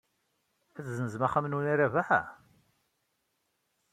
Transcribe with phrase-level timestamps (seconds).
[0.77, 2.09] Ad tezzenzem axxam-nwen i Rabaḥ?